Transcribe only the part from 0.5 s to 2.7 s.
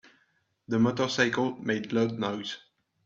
The motorcycle made loud noise.